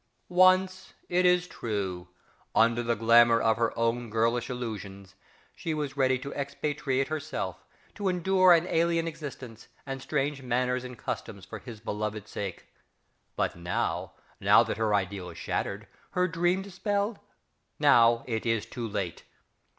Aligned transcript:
_)Once, 0.29 0.93
it 1.09 1.27
is 1.27 1.47
true, 1.47 2.07
under 2.55 2.81
the 2.81 2.95
glamour 2.95 3.39
of 3.39 3.57
her 3.57 3.71
own 3.77 4.09
girlish 4.09 4.49
illusions, 4.49 5.13
she 5.55 5.75
was 5.75 5.95
ready 5.95 6.17
to 6.17 6.33
expatriate 6.33 7.09
herself, 7.09 7.63
to 7.93 8.09
endure 8.09 8.51
an 8.51 8.65
alien 8.65 9.07
existence, 9.07 9.67
and 9.85 10.01
strange 10.01 10.41
manners 10.41 10.83
and 10.83 10.97
customs 10.97 11.45
for 11.45 11.59
his 11.59 11.79
beloved 11.79 12.27
sake; 12.27 12.65
but 13.35 13.55
now, 13.55 14.13
now 14.39 14.63
that 14.63 14.77
her 14.77 14.95
ideal 14.95 15.29
is 15.29 15.37
shattered, 15.37 15.85
her 16.13 16.27
dream 16.27 16.63
dispelled, 16.63 17.19
now, 17.77 18.23
it 18.25 18.43
is 18.43 18.65
too 18.65 18.87
late! 18.87 19.21